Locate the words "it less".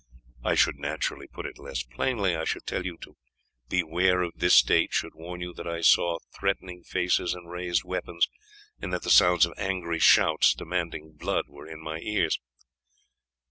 1.45-1.83